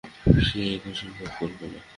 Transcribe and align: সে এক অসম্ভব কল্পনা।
সে 0.45 0.59
এক 0.75 0.83
অসম্ভব 0.91 1.29
কল্পনা। 1.39 1.79